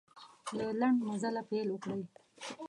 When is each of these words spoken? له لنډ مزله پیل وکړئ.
له 0.57 0.65
لنډ 0.79 0.97
مزله 1.07 1.41
پیل 1.49 1.67
وکړئ. 1.71 2.01